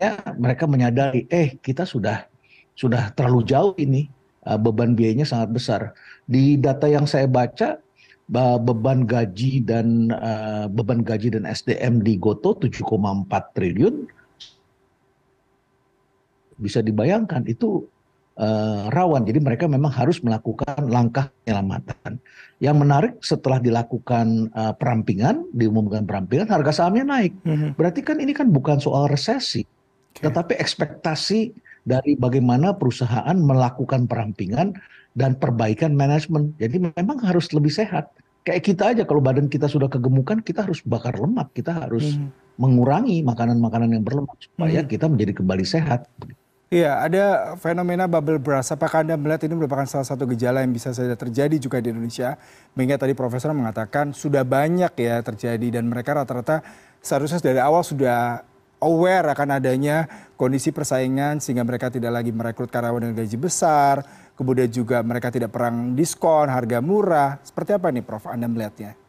Ya, 0.00 0.20
mereka 0.36 0.68
menyadari, 0.68 1.24
eh 1.32 1.56
kita 1.60 1.88
sudah 1.88 2.28
sudah 2.76 3.12
terlalu 3.16 3.48
jauh 3.48 3.72
ini, 3.80 4.12
eh, 4.44 4.58
beban 4.60 4.92
biayanya 4.92 5.24
sangat 5.24 5.48
besar. 5.56 5.80
Di 6.28 6.60
data 6.60 6.92
yang 6.92 7.08
saya 7.08 7.24
baca, 7.24 7.80
beban 8.62 9.10
gaji 9.10 9.58
dan 9.66 10.14
uh, 10.14 10.70
beban 10.70 11.02
gaji 11.02 11.34
dan 11.34 11.42
SDM 11.42 11.98
di 12.06 12.14
Goto 12.14 12.54
7,4 12.54 13.26
triliun 13.58 14.06
bisa 16.60 16.84
dibayangkan 16.84 17.48
itu 17.48 17.88
uh, 18.36 18.92
rawan. 18.92 19.24
Jadi 19.24 19.40
mereka 19.40 19.64
memang 19.66 19.92
harus 19.92 20.20
melakukan 20.20 20.86
langkah 20.86 21.32
penyelamatan. 21.42 22.20
Yang 22.60 22.76
menarik 22.76 23.12
setelah 23.24 23.58
dilakukan 23.58 24.52
uh, 24.52 24.76
perampingan, 24.76 25.48
diumumkan 25.56 26.04
perampingan, 26.04 26.48
harga 26.48 26.84
sahamnya 26.84 27.04
naik. 27.08 27.32
Mm 27.44 27.56
-hmm. 27.56 27.70
Berarti 27.76 28.00
kan 28.04 28.20
ini 28.20 28.36
kan 28.36 28.52
bukan 28.52 28.76
soal 28.76 29.08
resesi, 29.08 29.64
okay. 29.64 30.28
tetapi 30.28 30.60
ekspektasi 30.60 31.56
dari 31.88 32.16
bagaimana 32.20 32.76
perusahaan 32.76 33.36
melakukan 33.40 34.04
perampingan 34.04 34.76
dan 35.16 35.34
perbaikan 35.40 35.96
manajemen. 35.96 36.52
Jadi 36.60 36.92
memang 36.92 37.18
harus 37.24 37.50
lebih 37.56 37.72
sehat. 37.72 38.12
Kayak 38.44 38.62
kita 38.64 38.84
aja 38.96 39.02
kalau 39.04 39.20
badan 39.20 39.52
kita 39.52 39.68
sudah 39.68 39.88
kegemukan, 39.88 40.40
kita 40.40 40.64
harus 40.64 40.80
bakar 40.84 41.16
lemak, 41.16 41.52
kita 41.52 41.76
harus 41.76 42.16
hmm. 42.16 42.56
mengurangi 42.56 43.20
makanan-makanan 43.20 44.00
yang 44.00 44.04
berlemak 44.04 44.36
supaya 44.40 44.80
hmm. 44.80 44.88
kita 44.88 45.06
menjadi 45.08 45.32
kembali 45.40 45.64
sehat. 45.64 46.08
Iya, 46.70 47.02
ada 47.02 47.24
fenomena 47.58 48.06
bubble 48.06 48.38
burst. 48.38 48.70
Apakah 48.70 49.02
Anda 49.02 49.18
melihat 49.18 49.42
ini 49.42 49.58
merupakan 49.58 49.82
salah 49.90 50.06
satu 50.06 50.22
gejala 50.30 50.62
yang 50.62 50.70
bisa 50.70 50.94
saja 50.94 51.18
terjadi 51.18 51.58
juga 51.58 51.82
di 51.82 51.90
Indonesia? 51.90 52.38
Mengingat 52.78 53.02
tadi 53.02 53.10
Profesor 53.10 53.50
mengatakan 53.50 54.14
sudah 54.14 54.46
banyak 54.46 54.94
ya 54.94 55.18
terjadi 55.18 55.66
dan 55.66 55.90
mereka 55.90 56.14
rata-rata 56.14 56.62
seharusnya 57.02 57.42
dari 57.42 57.58
awal 57.58 57.82
sudah 57.82 58.46
aware 58.86 59.34
akan 59.34 59.58
adanya 59.58 60.06
kondisi 60.38 60.70
persaingan 60.70 61.42
sehingga 61.42 61.66
mereka 61.66 61.90
tidak 61.90 62.14
lagi 62.14 62.30
merekrut 62.30 62.70
karyawan 62.70 63.02
dengan 63.02 63.18
gaji 63.18 63.34
besar, 63.34 64.06
kemudian 64.38 64.70
juga 64.70 65.02
mereka 65.02 65.34
tidak 65.34 65.50
perang 65.50 65.98
diskon, 65.98 66.46
harga 66.54 66.78
murah. 66.78 67.42
Seperti 67.42 67.74
apa 67.74 67.90
nih 67.90 68.06
Prof 68.06 68.30
Anda 68.30 68.46
melihatnya? 68.46 68.99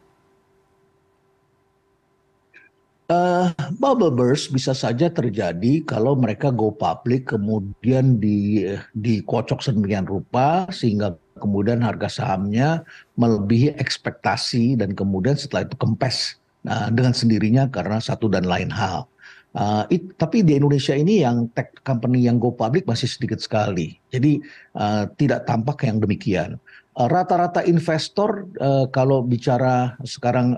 Uh, 3.12 3.52
bubble 3.76 4.08
burst 4.08 4.56
bisa 4.56 4.72
saja 4.72 5.12
terjadi 5.12 5.84
kalau 5.84 6.16
mereka 6.16 6.48
go 6.48 6.72
public 6.72 7.28
kemudian 7.28 8.16
di 8.24 8.64
dikocok 8.96 9.60
sedemikian 9.60 10.08
rupa 10.08 10.64
sehingga 10.72 11.20
kemudian 11.36 11.84
harga 11.84 12.08
sahamnya 12.08 12.88
melebihi 13.20 13.76
ekspektasi 13.76 14.80
dan 14.80 14.96
kemudian 14.96 15.36
setelah 15.36 15.68
itu 15.68 15.76
kempes 15.76 16.40
nah, 16.64 16.88
dengan 16.88 17.12
sendirinya 17.12 17.68
karena 17.68 18.00
satu 18.00 18.32
dan 18.32 18.48
lain 18.48 18.72
hal. 18.72 19.04
Uh, 19.52 19.84
it, 19.92 20.16
tapi 20.16 20.40
di 20.48 20.56
Indonesia 20.56 20.96
ini 20.96 21.28
yang 21.28 21.52
tech 21.52 21.84
company 21.84 22.24
yang 22.24 22.40
go 22.40 22.56
public 22.56 22.88
masih 22.88 23.12
sedikit 23.12 23.44
sekali. 23.44 24.00
Jadi 24.08 24.40
uh, 24.80 25.04
tidak 25.20 25.44
tampak 25.44 25.84
yang 25.84 26.00
demikian. 26.00 26.56
Rata-rata 26.96 27.60
uh, 27.60 27.68
investor 27.68 28.48
uh, 28.64 28.88
kalau 28.88 29.20
bicara 29.20 30.00
sekarang 30.08 30.56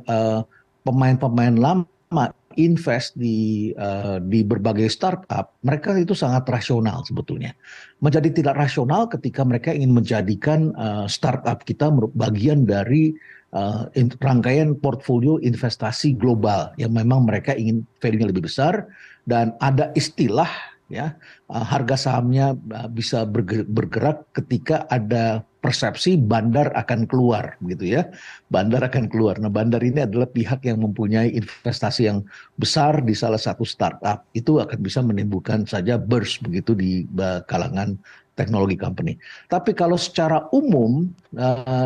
pemain-pemain 0.86 1.58
uh, 1.58 1.62
lama 1.74 2.30
invest 2.58 3.16
di 3.18 3.72
uh, 3.76 4.18
di 4.18 4.42
berbagai 4.42 4.90
startup, 4.90 5.56
mereka 5.64 5.96
itu 5.98 6.18
sangat 6.18 6.48
rasional 6.50 7.06
sebetulnya. 7.06 7.54
Menjadi 8.02 8.30
tidak 8.34 8.56
rasional 8.58 9.08
ketika 9.08 9.46
mereka 9.46 9.70
ingin 9.72 9.94
menjadikan 9.94 10.74
uh, 10.76 11.06
startup 11.06 11.62
kita 11.64 11.94
bagian 12.18 12.66
dari 12.66 13.14
uh, 13.54 13.88
rangkaian 14.20 14.76
portfolio 14.78 15.38
investasi 15.40 16.18
global 16.18 16.74
yang 16.82 16.92
memang 16.92 17.30
mereka 17.30 17.54
ingin 17.54 17.86
value-nya 18.02 18.34
lebih 18.34 18.50
besar 18.50 18.90
dan 19.24 19.56
ada 19.64 19.94
istilah 19.96 20.50
ya. 20.92 21.16
Uh, 21.52 21.64
harga 21.64 21.96
sahamnya 21.96 22.58
uh, 22.74 22.90
bisa 22.92 23.24
bergerak 23.68 24.28
ketika 24.36 24.88
ada 24.92 25.46
persepsi 25.64 26.20
bandar 26.20 26.76
akan 26.76 27.08
keluar 27.08 27.56
gitu 27.64 27.96
ya. 27.96 28.12
Bandar 28.52 28.84
akan 28.84 29.08
keluar. 29.08 29.40
Nah 29.40 29.48
bandar 29.48 29.80
ini 29.80 30.04
adalah 30.04 30.28
pihak 30.28 30.68
yang 30.68 30.84
mempunyai 30.84 31.32
investasi 31.32 32.12
yang 32.12 32.28
besar 32.60 33.00
di 33.00 33.16
salah 33.16 33.40
satu 33.40 33.64
startup. 33.64 34.28
Itu 34.36 34.60
akan 34.60 34.80
bisa 34.84 35.00
menimbulkan 35.00 35.64
saja 35.64 35.96
burst 35.96 36.44
begitu 36.44 36.76
di 36.76 37.08
kalangan 37.48 37.96
teknologi 38.36 38.76
company. 38.76 39.16
Tapi 39.48 39.72
kalau 39.78 39.96
secara 39.96 40.50
umum 40.52 41.08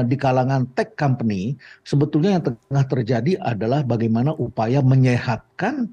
di 0.07 0.15
kalangan 0.17 0.65
tech 0.73 0.95
company 0.97 1.53
sebetulnya 1.85 2.39
yang 2.39 2.43
tengah 2.49 2.85
terjadi 2.87 3.31
adalah 3.45 3.83
bagaimana 3.85 4.33
upaya 4.33 4.81
menyehatkan 4.81 5.91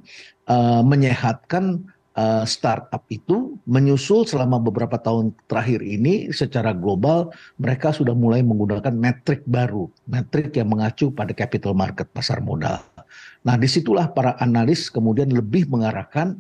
menyehatkan 0.87 1.85
uh, 2.15 2.45
startup 2.47 3.03
itu 3.11 3.59
menyusul 3.67 4.27
selama 4.27 4.59
beberapa 4.63 4.99
tahun 4.99 5.35
terakhir 5.51 5.83
ini 5.83 6.31
secara 6.31 6.75
global 6.75 7.31
mereka 7.59 7.91
sudah 7.91 8.15
mulai 8.15 8.41
menggunakan 8.41 8.95
metrik 8.95 9.43
baru, 9.47 9.91
metrik 10.07 10.55
yang 10.57 10.71
mengacu 10.71 11.11
pada 11.11 11.35
capital 11.35 11.75
market 11.75 12.09
pasar 12.11 12.41
modal. 12.41 12.83
Nah, 13.45 13.61
di 13.61 13.69
situlah 13.69 14.09
para 14.09 14.35
analis 14.41 14.89
kemudian 14.89 15.29
lebih 15.29 15.69
mengarahkan 15.69 16.35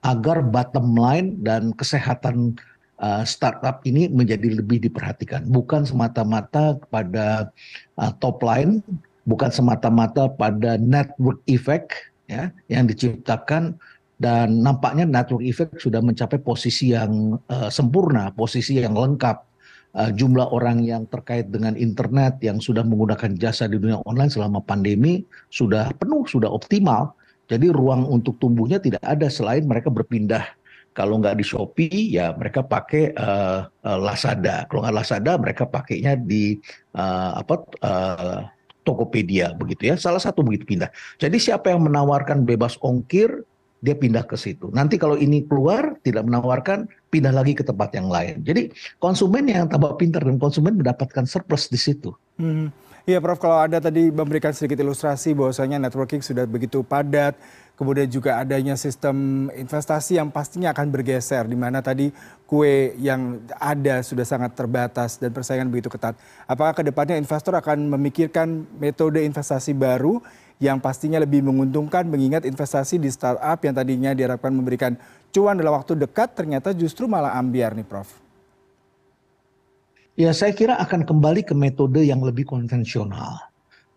agar 0.00 0.40
bottom 0.40 0.96
line 0.96 1.36
dan 1.44 1.74
kesehatan 1.76 2.56
uh, 3.02 3.22
startup 3.26 3.84
ini 3.84 4.08
menjadi 4.08 4.56
lebih 4.62 4.80
diperhatikan, 4.88 5.44
bukan 5.50 5.84
semata-mata 5.84 6.80
pada 6.88 7.52
uh, 8.00 8.12
top 8.22 8.40
line, 8.40 8.80
bukan 9.28 9.50
semata-mata 9.52 10.30
pada 10.32 10.80
network 10.80 11.42
effect 11.50 11.92
ya 12.26 12.50
yang 12.70 12.88
diciptakan 12.88 13.78
dan 14.16 14.64
nampaknya 14.64 15.04
network 15.04 15.44
effect 15.44 15.76
sudah 15.76 16.00
mencapai 16.00 16.40
posisi 16.40 16.96
yang 16.96 17.36
uh, 17.52 17.68
sempurna, 17.68 18.32
posisi 18.32 18.80
yang 18.80 18.96
lengkap. 18.96 19.44
Uh, 19.96 20.12
jumlah 20.12 20.52
orang 20.52 20.84
yang 20.84 21.08
terkait 21.08 21.48
dengan 21.48 21.72
internet 21.72 22.36
yang 22.44 22.60
sudah 22.60 22.84
menggunakan 22.84 23.32
jasa 23.40 23.64
di 23.64 23.80
dunia 23.80 23.96
online 24.04 24.28
selama 24.28 24.60
pandemi 24.60 25.24
sudah 25.48 25.88
penuh, 25.96 26.28
sudah 26.28 26.52
optimal. 26.52 27.16
Jadi 27.48 27.72
ruang 27.72 28.04
untuk 28.04 28.36
tumbuhnya 28.36 28.76
tidak 28.76 29.00
ada 29.00 29.32
selain 29.32 29.64
mereka 29.64 29.88
berpindah 29.88 30.44
kalau 30.96 31.20
nggak 31.20 31.36
di 31.36 31.44
Shopee 31.44 32.16
ya 32.16 32.32
mereka 32.32 32.64
pakai 32.64 33.12
uh, 33.16 33.68
Lazada. 33.84 34.64
Kalau 34.68 34.80
nggak 34.84 34.96
Lazada 34.96 35.32
mereka 35.36 35.68
pakainya 35.68 36.16
di 36.16 36.56
uh, 36.96 37.36
apa 37.36 37.54
uh, 37.84 38.40
Tokopedia 38.80 39.52
begitu 39.52 39.92
ya. 39.92 39.94
Salah 40.00 40.20
satu 40.20 40.40
begitu 40.40 40.64
pindah. 40.64 40.88
Jadi 41.20 41.36
siapa 41.36 41.68
yang 41.68 41.84
menawarkan 41.84 42.48
bebas 42.48 42.80
ongkir 42.80 43.44
dia 43.86 43.94
pindah 43.94 44.26
ke 44.26 44.34
situ. 44.34 44.66
Nanti 44.74 44.98
kalau 44.98 45.14
ini 45.14 45.46
keluar 45.46 45.94
tidak 46.02 46.26
menawarkan 46.26 46.90
pindah 47.06 47.30
lagi 47.30 47.54
ke 47.54 47.62
tempat 47.62 47.94
yang 47.94 48.10
lain. 48.10 48.42
Jadi 48.42 48.74
konsumen 48.98 49.46
yang 49.46 49.70
tambah 49.70 49.94
pintar 49.94 50.26
dan 50.26 50.42
konsumen 50.42 50.74
mendapatkan 50.74 51.22
surplus 51.22 51.70
di 51.70 51.78
situ. 51.78 52.10
Hmm. 52.42 52.74
Iya 53.06 53.22
Prof, 53.22 53.38
kalau 53.38 53.62
Anda 53.62 53.78
tadi 53.78 54.10
memberikan 54.10 54.50
sedikit 54.50 54.82
ilustrasi 54.82 55.30
bahwasanya 55.38 55.78
networking 55.78 56.18
sudah 56.18 56.42
begitu 56.42 56.82
padat, 56.82 57.38
kemudian 57.76 58.08
juga 58.08 58.40
adanya 58.40 58.74
sistem 58.74 59.46
investasi 59.52 60.16
yang 60.16 60.32
pastinya 60.32 60.72
akan 60.72 60.88
bergeser, 60.88 61.44
di 61.44 61.54
mana 61.54 61.84
tadi 61.84 62.08
kue 62.48 62.96
yang 62.96 63.44
ada 63.60 64.00
sudah 64.00 64.24
sangat 64.24 64.56
terbatas 64.56 65.20
dan 65.20 65.30
persaingan 65.30 65.68
begitu 65.68 65.92
ketat. 65.92 66.16
Apakah 66.48 66.72
ke 66.72 66.82
depannya 66.82 67.20
investor 67.20 67.52
akan 67.52 67.92
memikirkan 67.92 68.64
metode 68.80 69.20
investasi 69.22 69.76
baru 69.76 70.24
yang 70.56 70.80
pastinya 70.80 71.20
lebih 71.20 71.44
menguntungkan 71.44 72.08
mengingat 72.08 72.48
investasi 72.48 72.96
di 72.96 73.12
startup 73.12 73.60
yang 73.60 73.76
tadinya 73.76 74.16
diharapkan 74.16 74.48
memberikan 74.48 74.96
cuan 75.28 75.60
dalam 75.60 75.76
waktu 75.76 76.00
dekat 76.00 76.32
ternyata 76.32 76.72
justru 76.72 77.04
malah 77.04 77.36
ambiar 77.36 77.76
nih 77.76 77.84
Prof? 77.84 78.08
Ya, 80.16 80.32
saya 80.32 80.56
kira 80.56 80.80
akan 80.80 81.04
kembali 81.04 81.44
ke 81.44 81.52
metode 81.52 82.00
yang 82.00 82.24
lebih 82.24 82.48
konvensional. 82.48 83.36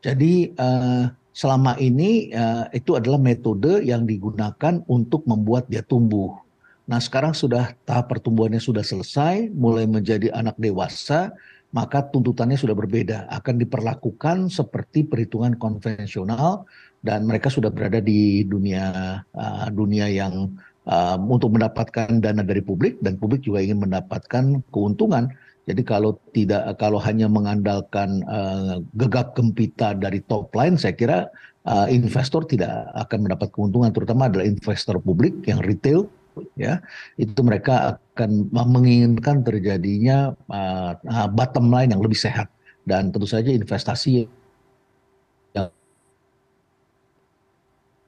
Jadi 0.04 0.52
uh, 0.60 1.08
selama 1.40 1.80
ini 1.80 2.36
uh, 2.36 2.68
itu 2.76 3.00
adalah 3.00 3.16
metode 3.16 3.80
yang 3.88 4.04
digunakan 4.04 4.84
untuk 4.92 5.24
membuat 5.24 5.72
dia 5.72 5.80
tumbuh. 5.80 6.36
Nah 6.84 7.00
sekarang 7.00 7.32
sudah 7.32 7.72
tahap 7.88 8.12
pertumbuhannya 8.12 8.60
sudah 8.60 8.84
selesai, 8.84 9.48
mulai 9.56 9.88
menjadi 9.88 10.36
anak 10.36 10.60
dewasa, 10.60 11.32
maka 11.72 12.04
tuntutannya 12.04 12.60
sudah 12.60 12.76
berbeda, 12.76 13.32
akan 13.32 13.56
diperlakukan 13.56 14.52
seperti 14.52 15.08
perhitungan 15.08 15.56
konvensional 15.56 16.68
dan 17.00 17.24
mereka 17.24 17.48
sudah 17.48 17.72
berada 17.72 18.04
di 18.04 18.44
dunia 18.44 19.24
uh, 19.32 19.68
dunia 19.72 20.12
yang 20.12 20.52
uh, 20.92 21.16
untuk 21.16 21.56
mendapatkan 21.56 22.20
dana 22.20 22.44
dari 22.44 22.60
publik 22.60 23.00
dan 23.00 23.16
publik 23.16 23.48
juga 23.48 23.64
ingin 23.64 23.80
mendapatkan 23.80 24.60
keuntungan. 24.76 25.32
Jadi 25.70 25.86
kalau 25.86 26.18
tidak 26.34 26.82
kalau 26.82 26.98
hanya 26.98 27.30
mengandalkan 27.30 28.26
uh, 28.26 28.82
gegap 28.98 29.38
gempita 29.38 29.94
dari 29.94 30.18
top 30.26 30.50
line, 30.58 30.74
saya 30.82 30.98
kira 30.98 31.30
uh, 31.70 31.86
investor 31.86 32.42
tidak 32.50 32.90
akan 32.98 33.30
mendapat 33.30 33.54
keuntungan, 33.54 33.94
terutama 33.94 34.26
adalah 34.26 34.50
investor 34.50 34.98
publik 34.98 35.46
yang 35.46 35.62
retail 35.62 36.10
ya. 36.58 36.82
Itu 37.22 37.46
mereka 37.46 38.02
akan 38.18 38.50
menginginkan 38.50 39.46
terjadinya 39.46 40.34
uh, 40.50 40.98
bottom 41.30 41.70
line 41.70 41.94
yang 41.94 42.02
lebih 42.02 42.18
sehat. 42.18 42.50
Dan 42.82 43.14
tentu 43.14 43.30
saja 43.30 43.54
investasi 43.54 44.26
yang 44.26 44.30
yang 45.54 45.70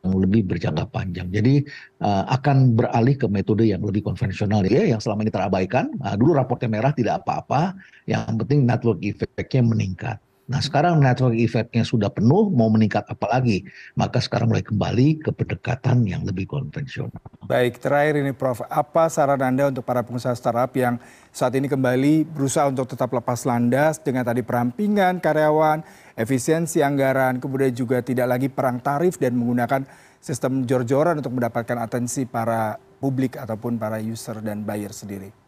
lebih 0.02 0.50
berjangka 0.50 0.90
panjang. 0.90 1.30
Jadi 1.30 1.62
uh, 2.02 2.26
akan 2.34 2.74
beralih 2.74 3.16
ke 3.18 3.28
metode 3.30 3.70
yang 3.70 3.86
lebih 3.86 4.02
konvensional 4.02 4.66
ya, 4.66 4.90
yang 4.90 5.02
selama 5.02 5.26
ini 5.26 5.32
terabaikan. 5.34 5.94
Uh, 6.02 6.16
dulu 6.18 6.38
raportnya 6.38 6.70
merah 6.70 6.94
tidak 6.94 7.22
apa-apa, 7.22 7.78
yang 8.10 8.26
penting 8.42 8.66
network 8.66 8.98
effect-nya 9.06 9.62
meningkat. 9.62 10.18
Nah 10.52 10.60
sekarang 10.60 11.00
network 11.00 11.40
effect-nya 11.40 11.88
sudah 11.88 12.12
penuh, 12.12 12.52
mau 12.52 12.68
meningkat 12.68 13.08
apa 13.08 13.24
lagi? 13.32 13.64
Maka 13.96 14.20
sekarang 14.20 14.52
mulai 14.52 14.60
kembali 14.60 15.24
ke 15.24 15.32
pendekatan 15.32 16.04
yang 16.04 16.28
lebih 16.28 16.44
konvensional. 16.44 17.16
Baik, 17.48 17.80
terakhir 17.80 18.20
ini 18.20 18.36
Prof, 18.36 18.60
apa 18.68 19.08
saran 19.08 19.40
Anda 19.40 19.72
untuk 19.72 19.88
para 19.88 20.04
pengusaha 20.04 20.36
startup 20.36 20.76
yang 20.76 21.00
saat 21.32 21.56
ini 21.56 21.72
kembali 21.72 22.28
berusaha 22.28 22.68
untuk 22.68 22.84
tetap 22.92 23.16
lepas 23.16 23.48
landas 23.48 24.04
dengan 24.04 24.28
tadi 24.28 24.44
perampingan 24.44 25.24
karyawan, 25.24 25.88
efisiensi 26.20 26.84
anggaran, 26.84 27.40
kemudian 27.40 27.72
juga 27.72 28.04
tidak 28.04 28.28
lagi 28.36 28.52
perang 28.52 28.84
tarif 28.84 29.16
dan 29.16 29.40
menggunakan 29.40 29.88
sistem 30.20 30.68
jor-joran 30.68 31.24
untuk 31.24 31.32
mendapatkan 31.32 31.80
atensi 31.80 32.28
para 32.28 32.76
publik 33.00 33.40
ataupun 33.40 33.80
para 33.80 34.04
user 34.04 34.44
dan 34.44 34.68
buyer 34.68 34.92
sendiri? 34.92 35.41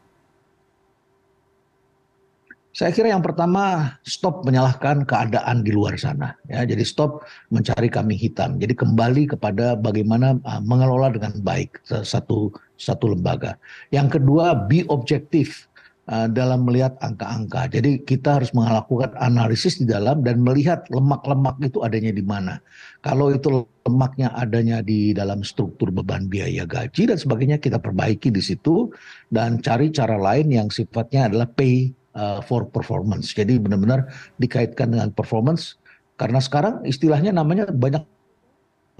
Saya 2.74 2.90
kira 2.90 3.14
yang 3.14 3.22
pertama 3.22 3.94
stop 4.02 4.50
menyalahkan 4.50 5.06
keadaan 5.06 5.62
di 5.62 5.70
luar 5.70 5.94
sana 5.94 6.34
ya. 6.50 6.66
Jadi 6.66 6.82
stop 6.82 7.22
mencari 7.54 7.86
kambing 7.86 8.18
hitam. 8.18 8.58
Jadi 8.58 8.74
kembali 8.74 9.30
kepada 9.30 9.78
bagaimana 9.78 10.42
uh, 10.42 10.58
mengelola 10.58 11.14
dengan 11.14 11.38
baik 11.46 11.78
satu 11.86 12.50
satu 12.82 13.14
lembaga. 13.14 13.62
Yang 13.94 14.18
kedua 14.18 14.58
be 14.66 14.90
objektif 14.90 15.70
uh, 16.10 16.26
dalam 16.26 16.66
melihat 16.66 16.98
angka-angka. 17.06 17.70
Jadi 17.78 18.02
kita 18.10 18.42
harus 18.42 18.50
melakukan 18.58 19.14
analisis 19.22 19.78
di 19.78 19.86
dalam 19.86 20.26
dan 20.26 20.42
melihat 20.42 20.90
lemak-lemak 20.90 21.62
itu 21.62 21.78
adanya 21.86 22.10
di 22.10 22.26
mana. 22.26 22.58
Kalau 23.06 23.30
itu 23.30 23.70
lemaknya 23.86 24.34
adanya 24.34 24.82
di 24.82 25.14
dalam 25.14 25.46
struktur 25.46 25.94
beban 25.94 26.26
biaya 26.26 26.66
gaji 26.66 27.06
dan 27.06 27.22
sebagainya 27.22 27.62
kita 27.62 27.78
perbaiki 27.78 28.34
di 28.34 28.42
situ 28.42 28.90
dan 29.30 29.62
cari 29.62 29.94
cara 29.94 30.18
lain 30.18 30.50
yang 30.50 30.74
sifatnya 30.74 31.30
adalah 31.30 31.46
pay 31.46 31.94
for 32.46 32.70
performance. 32.70 33.34
Jadi 33.34 33.58
benar-benar 33.58 34.06
dikaitkan 34.38 34.94
dengan 34.94 35.10
performance 35.10 35.82
karena 36.14 36.38
sekarang 36.38 36.86
istilahnya 36.86 37.34
namanya 37.34 37.68
banyak 37.74 38.06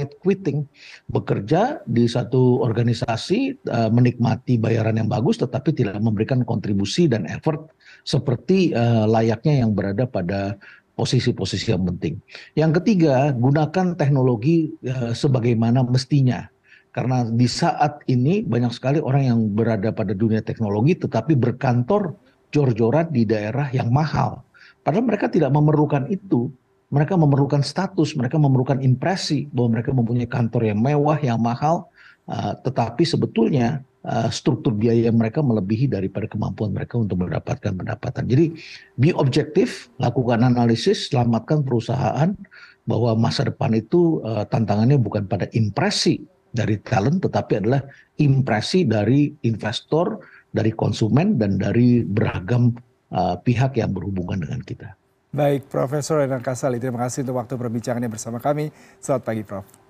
quitting 0.02 0.66
bekerja 1.06 1.86
di 1.86 2.10
satu 2.10 2.66
organisasi 2.66 3.70
uh, 3.70 3.90
menikmati 3.94 4.58
bayaran 4.58 4.98
yang 4.98 5.10
bagus 5.10 5.38
tetapi 5.38 5.70
tidak 5.70 6.02
memberikan 6.02 6.42
kontribusi 6.42 7.06
dan 7.06 7.30
effort 7.30 7.70
seperti 8.02 8.74
uh, 8.74 9.06
layaknya 9.06 9.62
yang 9.62 9.78
berada 9.78 10.10
pada 10.10 10.58
posisi-posisi 10.94 11.74
yang 11.74 11.86
penting. 11.90 12.22
Yang 12.54 12.82
ketiga, 12.82 13.34
gunakan 13.34 13.98
teknologi 13.98 14.74
uh, 14.86 15.14
sebagaimana 15.14 15.86
mestinya. 15.86 16.50
Karena 16.94 17.26
di 17.26 17.50
saat 17.50 18.06
ini 18.06 18.46
banyak 18.46 18.70
sekali 18.70 19.02
orang 19.02 19.24
yang 19.26 19.40
berada 19.50 19.90
pada 19.90 20.14
dunia 20.14 20.46
teknologi 20.46 20.94
tetapi 20.94 21.34
berkantor 21.34 22.14
jor-joran 22.54 23.10
di 23.10 23.26
daerah 23.26 23.74
yang 23.74 23.90
mahal. 23.90 24.46
Padahal 24.86 25.10
mereka 25.10 25.28
tidak 25.28 25.50
memerlukan 25.50 26.06
itu. 26.14 26.54
Mereka 26.94 27.18
memerlukan 27.18 27.66
status, 27.66 28.14
mereka 28.14 28.38
memerlukan 28.38 28.78
impresi 28.78 29.50
bahwa 29.50 29.82
mereka 29.82 29.90
mempunyai 29.90 30.30
kantor 30.30 30.70
yang 30.70 30.78
mewah, 30.78 31.18
yang 31.18 31.42
mahal, 31.42 31.90
uh, 32.30 32.54
tetapi 32.62 33.02
sebetulnya 33.02 33.82
uh, 34.06 34.30
struktur 34.30 34.78
biaya 34.78 35.10
mereka 35.10 35.42
melebihi 35.42 35.90
daripada 35.90 36.30
kemampuan 36.30 36.70
mereka 36.70 37.02
untuk 37.02 37.26
mendapatkan 37.26 37.74
pendapatan. 37.74 38.30
Jadi, 38.30 38.54
be 38.94 39.10
objektif, 39.18 39.90
lakukan 39.98 40.46
analisis, 40.46 41.10
selamatkan 41.10 41.66
perusahaan 41.66 42.38
bahwa 42.86 43.18
masa 43.18 43.50
depan 43.50 43.74
itu 43.74 44.22
uh, 44.22 44.46
tantangannya 44.46 45.02
bukan 45.02 45.26
pada 45.26 45.50
impresi 45.58 46.22
dari 46.54 46.78
talent, 46.78 47.26
tetapi 47.26 47.58
adalah 47.58 47.82
impresi 48.22 48.86
dari 48.86 49.34
investor, 49.50 50.22
dari 50.54 50.72
konsumen 50.72 51.42
dan 51.42 51.58
dari 51.58 52.06
beragam 52.06 52.72
uh, 53.10 53.36
pihak 53.42 53.82
yang 53.82 53.92
berhubungan 53.92 54.46
dengan 54.46 54.62
kita. 54.62 54.94
Baik, 55.34 55.66
Profesor 55.66 56.22
Renan 56.22 56.46
Kasali, 56.46 56.78
terima 56.78 57.02
kasih 57.10 57.26
untuk 57.26 57.42
waktu 57.42 57.58
perbincangannya 57.58 58.06
bersama 58.06 58.38
kami. 58.38 58.70
Selamat 59.02 59.24
pagi, 59.26 59.42
Prof. 59.42 59.83